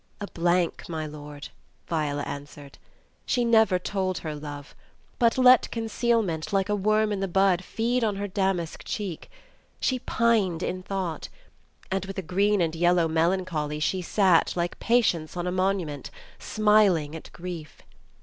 [0.19, 1.49] "A blank, my lord,"
[1.87, 2.79] Viola answered."
[3.27, 4.73] She never told her love,
[5.19, 9.29] but let concealment like a worm in the bud feed on her damask cheek;
[9.79, 11.29] she pined in thought,
[11.91, 16.09] and with a green and yellow melan choly she sat, like Patience on a monument,
[16.39, 17.83] smiling at grief.